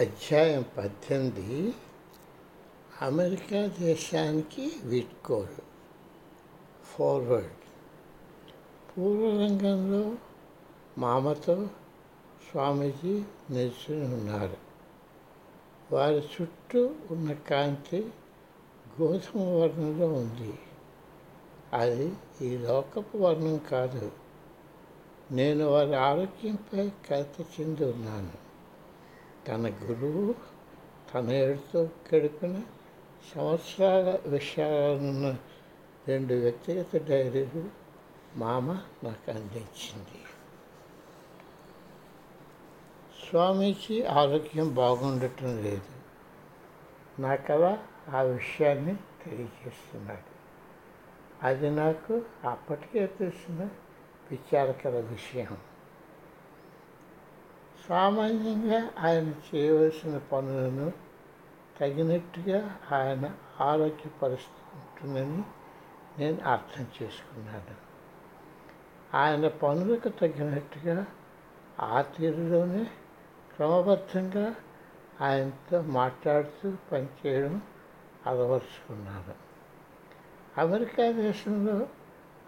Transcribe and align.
అధ్యాయం 0.00 0.64
పద్దెనిమిది. 0.76 1.74
అమెరికా 3.02 3.66
దేశానికి 3.66 4.72
వీడ్కోలు. 4.84 5.62
ఫార్వర్డ్. 6.84 7.50
పూర్వరంగంలో 8.90 10.14
మామతో 10.98 11.66
స్వామీజీ 12.50 13.24
నిల్చుని 13.50 14.14
ఉన్నారు. 14.14 14.56
వారి 15.92 16.18
చుట్టూ 16.18 16.90
ఉన్న 17.10 17.32
కాంతి 17.32 18.12
గోధుమ 19.02 19.40
వర్ణంలో 19.40 20.06
ఉంది. 20.06 20.58
అది 21.72 22.12
ఈ 22.42 22.56
లోకపు 22.56 23.18
వర్ణం 23.18 23.58
కాదు. 23.58 24.12
నేను 25.30 25.66
వారి 25.66 25.96
ఆరోగ్యంపై 25.96 26.90
కలత 27.10 27.40
చెంది 27.40 27.84
ఉన్నాను. 27.84 28.43
తన 29.48 29.72
గురువు 29.84 30.34
తన 31.14 31.30
ఏడుతో 31.30 31.88
గడిపిన 32.14 32.62
సంవత్సరాల 33.34 34.18
విషయాలను 34.26 35.38
రెండు 36.08 36.34
వ్యక్తిగత 36.34 37.08
డైరీలు 37.08 37.64
మామ 38.36 38.72
నాకు 39.04 39.30
అందించింది. 39.30 40.20
స్వామీజీ 43.28 44.02
ఆరోగ్యం 44.02 44.74
బాగుండటం 44.74 45.64
లేదు. 45.64 45.94
నాకలా 47.22 47.78
ఆ 48.08 48.20
విషయాన్ని 48.20 48.96
తెలియజేస్తున్నాడు. 48.96 50.34
అది 51.46 51.70
నాకు 51.70 52.22
అప్పటికే 52.44 53.06
తెలిసిన 53.06 53.68
విచారకర 54.30 54.90
విషయం. 54.90 55.73
సామాన్యంగా 57.88 58.90
ఆయన 58.98 59.34
చేయవలసిన 59.54 60.18
పనులను 60.18 60.92
తగినట్టుగా 61.80 62.78
ఆయన 62.92 63.30
ఆరోగ్య 63.60 64.10
పరిస్థితి 64.22 64.76
ఉంటుందని 64.76 65.42
నేను 66.18 66.48
అర్థం 66.48 66.86
చేసుకున్నాను. 67.02 67.74
ఆయన 69.16 69.48
పనులకు 69.48 70.08
తగినట్టుగా 70.08 71.06
ఆ 71.80 72.02
తీరులోనే 72.02 72.84
క్రమబద్ధంగా 73.56 74.54
ఆయనతో 75.20 75.82
మాట్లాడుతూ 75.82 76.72
పనిచేయడం 76.92 77.62
అలవరుచుకున్నాను. 78.26 79.34
అమెరికా 80.60 81.10
దేశంలో 81.10 81.86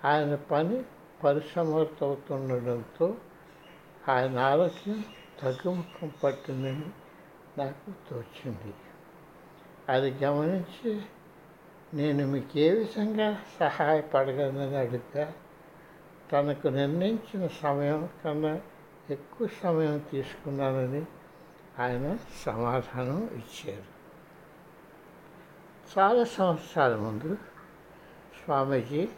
ఆయన 0.05 0.35
పని 0.35 0.85
పరిసమర్థమవుతుండడంతో 1.25 3.15
ఆయన 4.09 4.39
ఆరోగ్యం 4.39 5.05
తగ్గుముఖం 5.43 6.13
పట్టిందని 6.25 6.85
నాకు 7.59 8.11
తోచింది. 8.11 8.75
అది 9.89 10.25
గమనించి 10.25 11.03
నేను 11.95 12.27
మీకు 12.27 12.59
ఏ 12.59 12.71
విధంగా 12.71 13.43
సహాయపడగలనని 13.61 14.77
అడిగా 14.77 15.33
తనకు 16.33 16.69
నిర్ణయించిన 16.69 17.47
సమయం 17.47 18.09
కన్నా 18.25 18.61
ఎక్కువ 19.11 19.49
సమయం 19.63 19.99
తీసుకున్నానని 20.11 21.07
ఆయన 21.79 22.19
సమాధానం 22.47 23.31
ఇచ్చారు. 23.35 23.97
చాలా 25.99 26.25
సంవత్సరాల 26.25 26.97
ముందు 26.97 27.35
స్వామీజీ 28.45 29.09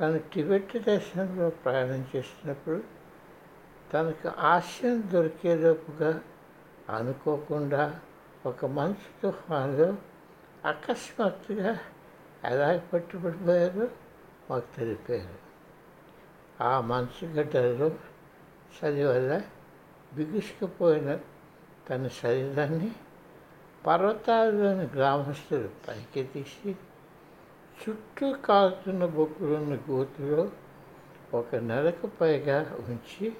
తను 0.00 0.18
టిబెట్ 0.18 0.76
దేశంలో 0.76 1.50
ప్రయాణం 1.50 2.06
చేసినప్పుడు 2.16 3.01
తనకు 3.94 4.28
ఆశయం 4.38 5.10
దొరికేలోపుగా 5.12 6.20
అనుకోకుండా 6.90 8.00
ఒక 8.46 8.64
మంచు 8.66 9.08
తుఫాన్లో 9.22 9.94
అకస్మాత్తుగా 10.64 11.78
ఎలా 12.44 12.80
పట్టుబడిపోయారో 12.92 13.88
మాకు 14.50 14.76
తెలిపారు. 14.76 15.38
ఆ 16.64 16.80
మంచు 16.80 17.26
గడ్డలో 17.26 17.90
చలి 18.76 19.04
వల్ల 19.04 19.42
బిగుసుకుపోయిన 20.14 21.18
తన 21.90 22.08
శరీరాన్ని 22.08 22.92
పర్వతాల్లోని 23.86 24.86
గ్రామస్తులు 24.94 25.68
పైకి 25.88 26.22
తీసి 26.22 26.76
చుట్టూ 27.80 28.32
కాలుతున్న 28.32 29.06
బొగ్గులున్న 29.06 29.78
గోతులో 29.90 30.50
ఒక 31.34 31.54
నెలకు 31.54 32.06
పైగా 32.06 32.58
ఉంచి 32.88 33.36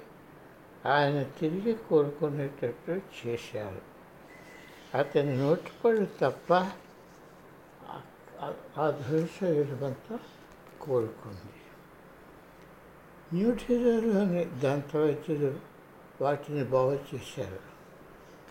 ఆయన 0.85 1.23
తిరిగి 1.23 1.73
కోరుకునేటట్టు 1.73 3.01
చేశారు. 3.25 3.81
అతని 4.97 5.37
నోటిపళ్ళు 5.37 6.07
తప్ప 6.21 6.53
ఆ 8.77 9.01
శరీరమంతా 9.41 10.19
కోరుకుంది. 10.81 11.53
న్యూఢిల్లీలోని 13.33 14.45
దంత 14.45 14.97
వైద్యులు 14.97 15.59
వాటిని 16.21 16.63
బాగు 16.63 16.99
చేశారు. 17.15 17.59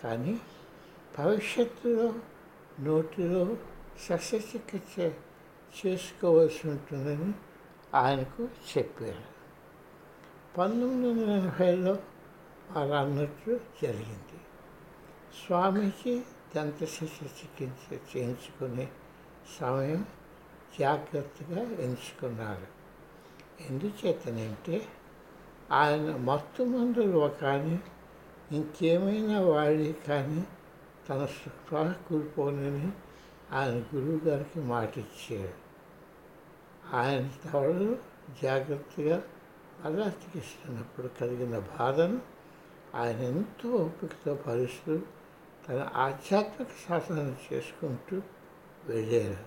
కానీ 0.03 0.39
భవిష్యత్తులో 1.19 2.13
నోటిలో 2.79 3.57
శస్త్రచికిత్స 4.09 4.99
చేసుకోవాల్సి 5.85 6.69
ఉంటుందని 6.69 7.33
ఆయనకు 7.97 8.43
చెప్పారు. 8.43 9.33
పంతొమ్మిది 10.57 11.13
వందల 11.13 11.31
ఎనభైలో 11.31 11.97
అలా 12.75 13.01
అన్నట్లు 13.01 13.59
జరిగింది. 13.83 14.39
స్వామీజీ 15.45 16.23
దంత 16.55 16.83
శస్త్రచికిత్స 16.83 18.17
చేయించుకునే 18.17 18.91
సమయం 19.59 20.05
జాగ్రత్తగా 20.79 21.61
ఎంచుకున్నారు. 21.61 22.67
ఎందుచేతనంటే 23.69 24.87
ఆయన 25.71 26.15
మత్తు 26.15 26.63
మందులు 26.63 27.27
కానీ 27.41 27.79
ఇంకేమైనా 28.51 29.39
వాడి 29.39 29.95
కానీ 30.07 30.43
తన 31.09 31.25
సుఖ 31.25 31.93
కూలిపోనని 32.09 32.91
ఆయన 33.51 33.73
గురువు 33.95 34.29
గారికి 34.29 34.59
మాట 34.59 34.97
ఇచ్చారు 34.97 35.53
ఆయన 36.95 37.49
తవడలు 37.49 37.97
జాగ్రత్తగా 38.43 39.23
పరాతికిస్తున్నప్పుడు 39.85 41.07
కలిగిన 41.07 41.59
బాధను 41.59 42.32
ఆయన 42.95 43.19
ఎంతో 43.19 43.69
ఓపికతో 43.69 44.39
భరిస్తూ 44.47 44.99
తన 45.69 45.89
ఆధ్యాత్మిక 45.95 46.69
సాధన 46.89 47.35
చేసుకుంటూ 47.53 48.21
వెళ్ళారు. 48.85 49.37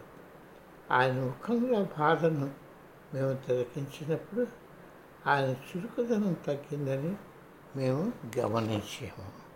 ఆయన 0.90 1.12
ముఖంలో 1.12 1.86
బాధను 1.98 2.50
మేము 3.14 3.32
తిలకించినప్పుడు 3.34 4.46
ఆయన 5.26 5.50
చురుకుదనం 5.50 6.32
తగ్గిందని 6.32 7.16
మేము 7.76 8.12
గమనించాము. 8.38 9.46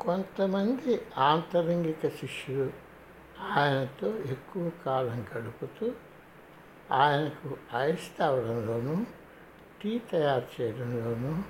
కొంతమంది 0.00 1.00
ఆంతరంగిక 1.18 2.08
శిష్యులు 2.08 2.72
ఆయనతో 3.40 4.08
ఎక్కువ 4.08 4.70
కాలం 4.86 5.26
గడుపుతూ 5.36 5.92
ఆయనకు 6.92 7.56
ఐస్ 7.74 8.18
తావడంలోనూ 8.18 9.06
టీ 9.86 9.98
తయారు 9.98 10.62
చేయడంలోనూ 10.62 11.42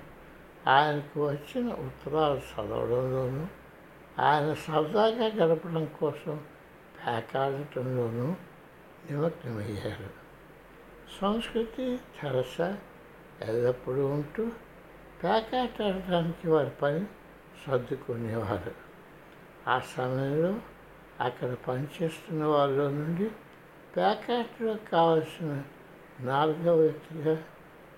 ఆయనకు 0.70 1.28
వచ్చిన 1.28 1.72
ఉత్తరాలు 1.72 2.36
చదవడంలోనూ 2.36 3.47
ఆయన 4.22 4.54
సరదాగా 4.54 5.26
గడపడం 5.26 5.91
కోసం 6.00 6.41
పేకాడటంలోనూ 7.06 8.34
నిమగ్నమయ్యారు. 9.10 10.10
సంస్కృతి 11.20 11.98
తెరస 12.22 12.60
ఎల్లప్పుడూ 13.42 14.06
ఉంటూ 14.06 14.47
పేకాటాడటానికి 15.24 16.48
వారి 16.48 16.71
పని 16.71 17.06
సర్దుకునేవారు. 17.66 18.72
ఆ 19.68 19.78
సమయంలో 19.78 20.60
అక్కడ 21.21 21.54
పనిచేస్తున్న 21.68 22.44
వాళ్ళ 22.44 22.91
నుండి 22.91 23.30
ప్యాకెట్లో 23.97 24.77
కావలసిన 24.92 25.62
నాలుగో 26.21 26.77
వ్యక్తిగా 26.77 27.44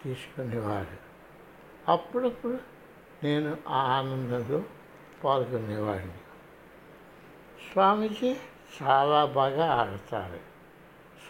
తీసుకునేవారు 0.05 1.09
అప్పుడప్పుడు 1.91 2.59
నేను 3.25 3.57
ఆ 3.69 3.77
ఆనందంలో 3.77 4.63
పాల్గొనేవాడిని. 5.25 6.13
స్వామీజీ 7.73 8.37
చాలా 8.83 9.25
బాగా 9.25 9.73
ఆడతారు. 9.73 10.41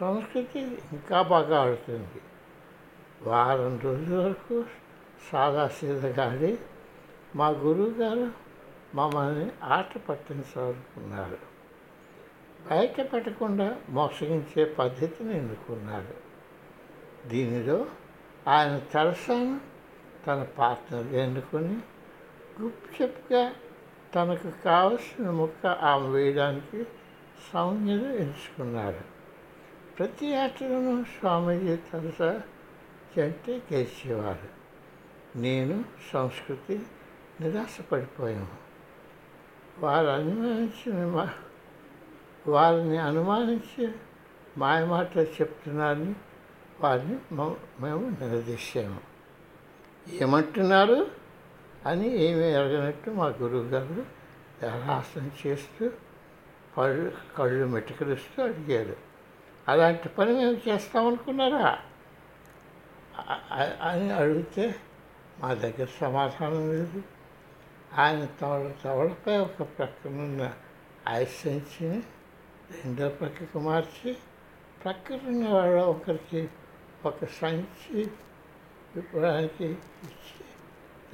సంస్కృతి 0.00 0.60
ఇంకా 0.92 1.22
బాగా 1.22 1.60
ఆడుతుంది. 1.60 2.20
వారం 3.22 3.80
రోజుల 3.80 4.24
వరకు 4.24 4.64
సాదాసీదగా 5.32 6.32
ఆడి 6.32 6.58
మా 7.36 7.48
గురువుగారు 7.48 8.32
మమ్మల్ని 8.94 9.50
ఆట 9.62 9.98
పట్టించాలనుకున్నారు. 9.98 11.38
బయట 12.70 13.12
పెట్టకుండా 13.12 13.80
మోసగించే 13.88 14.64
పద్ధతిని 14.64 15.38
ఎన్నుకున్నారు. 15.38 16.14
దీనిలో 17.28 17.86
ఆయన 18.48 18.80
తలసాను 18.94 19.60
తన 20.26 20.46
పార్ట్నర్ 20.58 21.06
ఎన్నుకొని 21.06 21.76
గుప్చెప్గా 22.62 23.52
తనకు 24.14 24.64
కావలసిన 24.64 25.30
ముక్క 25.30 25.66
ఆమె 25.66 26.08
వేయడానికి 26.08 26.84
సౌమ్యులు 27.52 28.06
ఎంచుకున్నారు. 28.06 29.00
ప్రతి 29.98 30.36
ఆటలను 30.36 31.04
స్వామీజీ 31.04 31.76
తరసా 31.76 32.42
జంటే 33.16 33.62
గెలిచేవారు. 33.72 34.58
నేను 35.38 35.84
సంస్కృతి 36.12 36.82
నిరాశపడిపోయాము 37.40 38.68
వారు 39.78 40.06
అనుమానించిన 40.06 41.06
మా- 41.06 41.50
వారిని 42.50 42.98
అనుమానించి 42.98 43.92
మాయమాటలు 44.58 45.22
చెప్తున్నారని 45.22 46.14
వారిని 46.80 47.18
మేము 47.80 48.16
నిలదీశాము 48.20 49.00
ఏమంటున్నారు? 50.14 51.10
అని 51.86 52.08
ఏమి 52.08 52.52
ఎరగనట్టు 52.52 53.10
మా 53.10 53.26
గురువుగారు 53.26 54.06
హాసం 54.68 55.30
చేస్తూ 55.46 55.90
కళ్ళు 56.76 57.12
కళ్ళు 57.38 57.66
మెట్టుకలుస్తూ 57.66 58.42
అడిగారు. 58.42 58.96
అలాంటి 59.68 60.08
పని 60.08 60.32
మేము 60.32 60.68
చేస్తామనుకున్నారా 60.68 61.78
అని 63.82 64.10
అడిగితే 64.12 64.74
మా 65.40 65.54
దగ్గర 65.54 65.86
సమాధానం 66.00 66.70
లేదు. 66.70 67.02
ఆయన 67.98 68.24
తవడ 68.40 68.70
తవడపై 68.84 69.38
ఒక 69.38 69.62
ప్రక్కనున్న 69.62 70.52
ఐస్ 71.08 71.42
సంచిని 71.42 72.02
రెండో 72.84 73.08
ప్రక్కకు 73.08 73.58
మార్చి 73.58 74.16
ప్రక్కనున్న 74.84 75.48
వాళ్ళ 75.48 75.80
ఒకరికి 75.80 76.48
ఒక 77.06 77.24
సంచి 77.24 78.10
విప్పడానికి 78.96 79.64
ఇచ్చి. 79.64 80.44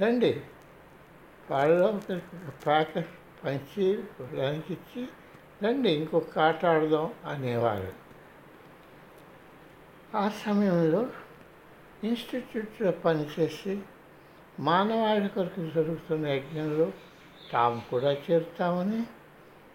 రండి. 0.01 0.41
వాళ్ళలో 1.51 1.85
ఒకరికి 1.85 2.35
ఒక 2.35 2.65
ప్యాకెట్ 2.65 3.09
పంచి 3.45 3.83
ఇవ్వడానికి 3.85 4.73
ఇచ్చి 4.73 5.07
రండి 5.63 5.91
ఇంకొక 5.91 6.39
ఆట 6.39 6.65
ఆడదాం 6.65 7.13
అనేవారు. 7.25 7.93
ఆ 10.17 10.29
సమయంలో 10.29 11.09
ఇన్స్టిట్యూట్లో 12.03 12.91
పనిచేసి 12.91 13.81
మానవాళి 14.59 15.29
కొరకు 15.29 15.69
జరుగుతున్న 15.69 16.27
యజ్ఞంలో 16.27 16.91
తాము 17.51 17.81
కూడా 17.91 18.11
చేరుతామని 18.11 19.03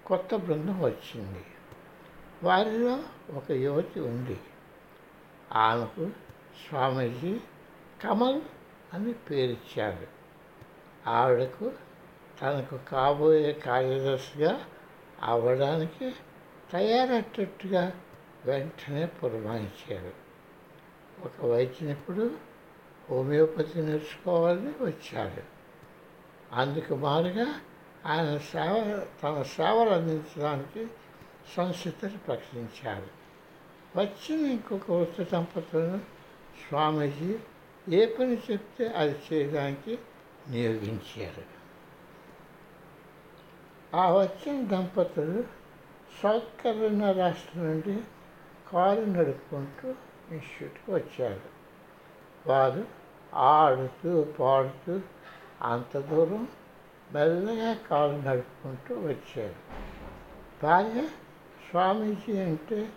కొత్త 0.06 0.36
బృందం 0.36 0.82
వచ్చింది. 0.82 1.44
వారిలో 2.42 3.02
ఒక 3.36 3.52
యువతి 3.52 4.00
ఉంది. 4.00 4.40
ఆమెకు 5.52 6.10
స్వామీజీ 6.68 7.40
కమల్ 8.04 8.40
అని 8.94 9.12
పేరిచ్చారు. 9.12 10.06
ఆవిడకు 11.06 11.72
తనకు 12.42 12.76
కాబోయే 12.76 13.52
కార్యదర్శిగా 13.52 14.64
అవ్వడానికి 15.22 16.12
తయారయ్యేటట్టుగా 16.72 17.92
వెంటనే 18.44 19.06
పురమాయించారు. 19.06 20.12
ఒక 21.24 21.46
వైద్యునిప్పుడు 21.46 22.30
హోమియోపతి 23.10 23.82
నేర్చుకోవాలని 23.82 24.84
వచ్చారు 24.84 25.42
అందుకు 26.52 26.94
మారుగా 26.94 27.60
ఆయన 28.06 28.38
సేవ 28.38 29.06
తన 29.22 29.42
సేవలు 29.42 29.90
అందించడానికి 29.90 30.86
సంసిద్ధత 31.56 32.12
ప్రకటించారు. 32.26 33.19
వచ్చిన 33.96 34.46
ఇంకొక 34.46 34.90
వృత్తి 34.90 35.24
దంపతులను 35.24 35.98
స్వామీజీ 36.68 37.38
ఏ 37.88 38.06
పని 38.06 38.42
చెప్తే 38.50 38.88
అది 38.88 39.18
చేయడానికి 39.32 39.98
నియోగించారు. 40.48 41.60
ఆ 43.96 44.12
వచ్చిన 44.12 44.66
దంపతులు 44.66 45.44
సౌత్ 46.22 46.64
కరోనా 46.64 47.12
రాష్ట్రం 47.12 47.66
నుండి 47.66 47.98
కారు 48.72 49.00
నడుపుకుంటూ 49.00 49.88
ఇన్స్టిట్యూట్కి 50.30 50.90
వచ్చారు. 50.90 51.40
వారు 52.46 52.84
ఆడుతూ 53.34 54.24
పాడుతూ 54.24 55.00
అంత 55.62 55.98
దూరం 55.98 56.48
మెల్లగా 57.12 57.74
కారు 57.74 58.12
నడుపుకుంటూ 58.12 58.94
వచ్చారు. 58.94 59.54
భార్య 60.62 61.06
స్వామీజీ 61.70 62.38
అంటే 62.38 62.88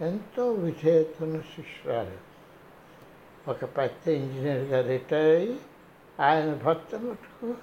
ఎంతో 0.00 0.52
విధేయతను 0.52 1.40
శిష్యురాలు 1.40 2.16
ఒక 3.50 3.64
పెద్ద 3.64 4.08
ఇంజనీర్గా 4.08 4.80
రిటైర్ 4.80 5.36
అయ్యి 5.36 5.60
ఆయన 6.20 6.54
భర్త 6.54 6.94
మటుకు 6.94 7.54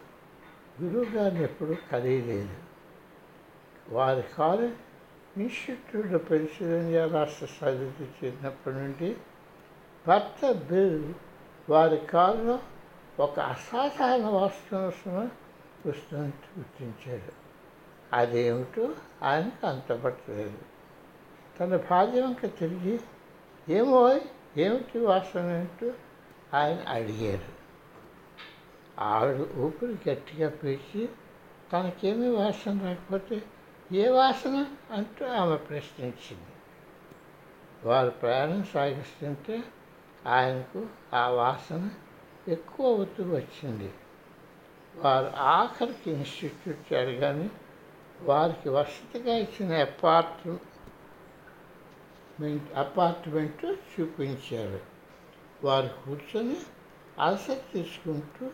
గురువుగారిని 0.83 1.43
ఎప్పుడూ 1.43 1.75
కలియలేదు 1.91 2.55
వారి 3.89 4.23
కారు 4.37 4.71
ఇన్స్టిట్యూట్ 5.37 6.31
పెన్సిల్వేనియా 6.31 7.07
రాష్ట్ర 7.07 7.45
సరిహద్దు 7.45 8.25
చేరినప్పటి 8.25 8.75
నుండి 8.75 9.15
భర్త 10.07 10.51
బిల్ 10.51 11.13
వారి 11.69 11.97
కారులో 11.97 12.59
ఒక 13.19 13.39
అసాధారణ 13.39 14.25
వాస్తవం 14.25 15.31
వస్తున్నట్టు 15.85 16.59
గుర్తించాడు. 16.59 17.31
అదేమిటో 18.15 18.95
ఆయనకు 19.23 19.67
అంతపట్టలేదు. 19.67 20.70
తన 21.61 21.75
భార్య 21.75 22.21
వంక 22.21 22.45
తిరిగి 22.45 22.99
ఏమో 23.69 24.19
ఏమిటి 24.57 24.99
వాసన 24.99 25.41
అంటూ 25.41 25.93
ఆయన 26.53 26.85
అడిగారు. 26.87 27.61
ఆవిడ 28.99 29.57
ఊపిరి 29.57 30.09
గట్టిగా 30.09 30.49
పీల్చి 30.49 31.09
తనకేమీ 31.73 32.27
వాసన 32.29 32.83
రాకపోతే 32.83 33.41
ఏ 33.91 34.09
వాసన 34.09 34.65
అంటూ 34.91 35.25
ఆమె 35.25 35.55
ప్రశ్నించింది. 35.55 36.51
వారు 37.83 38.09
ప్రయాణం 38.09 38.63
సాగిస్తుంటే 38.63 39.63
ఆయనకు 40.27 40.85
ఆ 41.13 41.29
వాసన 41.29 41.89
ఎక్కువ 42.47 42.95
అవుతూ 42.95 43.23
వచ్చింది. 43.23 43.93
వారు 44.95 45.31
ఆఖరికి 45.35 46.11
ఇన్స్టిట్యూట్ 46.11 46.93
చేరగానే 46.93 47.49
వారికి 48.21 48.69
వసతిగా 48.69 49.35
ఇచ్చిన 49.35 49.73
అపార్ట్మెంట్ 49.73 50.61
అపార్ట్మెంట్ 52.75 53.65
చూపించారు. 53.65 54.79
వారు 55.63 55.89
కూర్చొని 56.05 56.57
అలసట 57.19 57.73
తీసుకుంటూ 57.73 58.47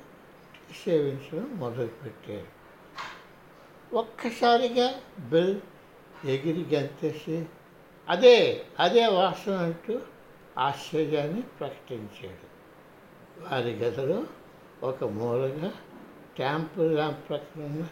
టీ 0.53 0.73
సేవించడం 0.85 1.51
మొదలుపెట్టారు. 1.53 2.57
ఒక్కసారిగా 3.95 4.93
బిల్ 5.19 5.61
ఎగిరి 6.25 6.75
గంతేసి 6.75 7.45
అదే 8.09 8.65
అదే 8.79 9.07
వాసన 9.07 9.51
అంటూ 9.51 9.99
ఆశ్చర్యాన్ని 10.57 11.41
ప్రకటించాడు. 11.41 12.57
వారి 13.49 13.73
గదిలో 13.73 14.23
ఒక 14.83 15.03
మూలగా 15.03 15.73
ట్యాంపు 16.37 16.81
ల్యాంప్ 16.81 17.29
ప్రక్కన 17.29 17.61
ఉన్న 17.61 17.87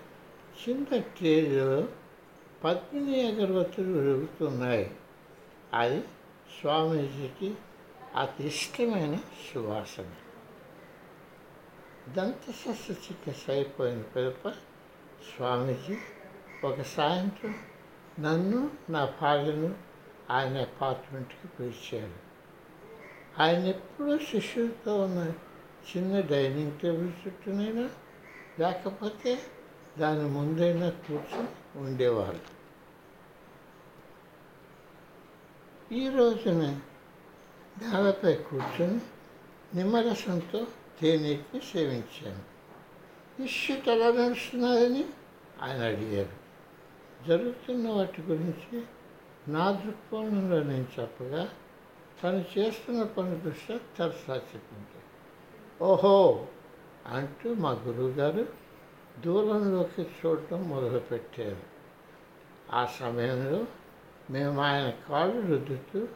చిన్న 0.70 1.00
ట్రేలో 1.00 1.88
పద్మిని 2.64 3.28
అగరబత్తులు 3.28 3.98
వెలుగుతున్నాయి. 3.98 4.92
అది 5.76 6.02
స్వామీజీకి 6.62 7.56
అతి 8.16 8.48
ఇష్టమైన 8.48 9.16
సువాసన. 9.16 10.12
దంత 12.14 12.52
శస్త్రచికిత్స 12.52 13.50
అయిపోయిన 13.50 14.02
పిలుప 14.02 14.50
స్వామీజీ 15.30 15.98
ఒక 16.64 16.82
సాయంత్రం 16.82 17.56
నన్ను 18.20 18.72
నా 18.90 19.14
భార్యను 19.22 19.76
ఆయన 20.32 20.62
అపార్ట్మెంట్కి 20.62 21.48
పిలిచారు. 21.48 22.14
ఆయన 23.42 23.66
ఎప్పుడూ 23.66 24.18
శిష్యులతో 24.18 25.04
ఉన్న 25.04 25.34
చిన్న 25.90 26.20
డైనింగ్ 26.20 26.80
టేబుల్ 26.80 27.12
చుట్టూనైనా 27.28 27.90
లేకపోతే 28.60 29.40
దాని 30.00 30.30
ముందైనా 30.30 30.90
కూర్చొని 30.90 31.80
ఉండేవారు. 31.80 32.55
ఈ 35.92 36.10
రోజున 36.10 36.80
దావపై 37.84 38.34
కూర్చొని 38.34 39.00
నిమ్మరసంతో 39.74 40.68
తేనెకి 41.02 41.66
సేవించాను. 41.66 42.44
ఇష్యూట్ 43.44 43.88
ఎలా 43.88 44.12
నడుస్తున్నారని 44.12 45.06
ఆయన 45.62 45.82
అడిగారు. 45.82 46.46
జరుగుతున్న 47.28 47.90
వాటి 47.90 48.22
గురించి 48.22 48.84
నా 49.48 49.72
దృక్కోణంలో 49.72 50.64
నేను 50.64 50.88
చెప్పగా 51.00 51.50
తను 52.24 52.46
చేస్తున్న 52.58 53.04
పని 53.04 53.40
దృష్ట్యా 53.40 53.80
తరసా 53.98 54.36
చెప్పింది. 54.36 55.02
ఓహో! 55.82 56.48
అంటూ 57.08 57.54
మా 57.54 57.72
గురువుగారు 57.72 58.46
దూరంలోకి 59.20 60.02
చూడటం 60.02 60.70
మొదలుపెట్టారు. 60.70 61.64
ఆ 62.72 62.86
సమయంలో 62.86 63.66
మేము 64.30 64.62
ఆయన 64.62 64.94
కాళ్ళు 65.10 65.48
రుద్దుతూ 65.48 66.08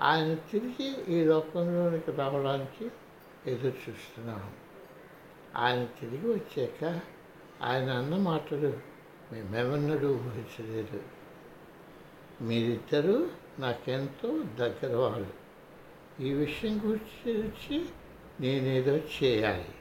ఆయన 0.00 0.34
తిరిగి 0.34 1.04
ఈ 1.08 1.24
లోకంలోనికి 1.24 2.12
రావడానికి 2.12 2.90
ఎదురు 3.46 3.74
చూస్తున్నాం 3.88 4.52
ఆయన 5.56 5.84
తిరిగి 5.84 6.34
వచ్చాక 6.34 7.00
ఆయన 7.62 7.90
అన్న 7.90 8.16
మాటలు 8.16 8.80
మేమెవన్నడూ 9.32 10.08
ఊహించలేదు. 10.08 11.02
మీరిద్దరూ 12.40 13.28
నాకెంతో 13.58 14.42
దగ్గర 14.56 14.96
వాళ్ళు 14.96 15.30
ఈ 16.22 16.32
విషయం 16.32 16.80
గురించి 16.84 17.86
నేనేదో 18.40 18.96
చేయాలి. 18.96 19.74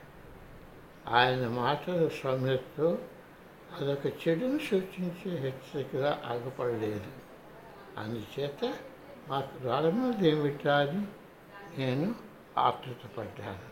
ఆయన 1.08 1.48
మాటల 1.48 2.08
సమయంతో 2.08 2.98
అదొక 3.80 4.06
చెడును 4.06 4.58
సూచించే 4.58 5.38
హెచ్చరికగా 5.38 6.22
ఆగపడలేదు. 6.26 7.25
అందుచేత 7.98 8.62
మాకు 9.30 9.68
రానున్నది 9.68 10.30
ఏమిటా 10.30 10.76
అని 10.78 11.04
నేను 11.78 12.08
ఆతృతపడ్డాను 12.58 13.68